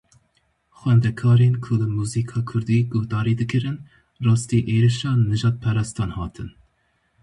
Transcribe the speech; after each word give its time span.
Xwendekarên 0.79 1.53
ku 1.63 1.73
li 1.79 1.87
muzîka 1.97 2.39
kurdî 2.49 2.79
guhdarî 2.91 3.33
dikirin 3.39 3.77
rastî 4.25 4.59
êrişa 4.75 5.11
nijadperestan 5.29 6.11
hatin. 6.17 6.49